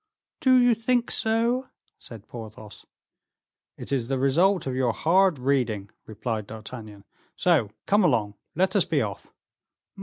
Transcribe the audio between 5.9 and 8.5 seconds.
replied D'Artagnan. "So come along,